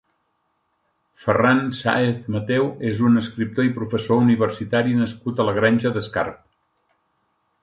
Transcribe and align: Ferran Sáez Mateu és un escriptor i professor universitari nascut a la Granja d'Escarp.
Ferran 1.25 1.59
Sáez 1.79 2.23
Mateu 2.35 2.65
és 2.93 3.03
un 3.09 3.21
escriptor 3.23 3.69
i 3.69 3.75
professor 3.77 4.25
universitari 4.25 4.97
nascut 5.03 5.45
a 5.45 5.49
la 5.51 5.55
Granja 5.61 5.93
d'Escarp. 5.99 6.45